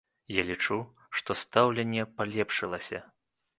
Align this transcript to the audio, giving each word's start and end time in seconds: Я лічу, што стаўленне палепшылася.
Я 0.35 0.45
лічу, 0.47 0.77
што 1.17 1.37
стаўленне 1.43 2.09
палепшылася. 2.17 3.05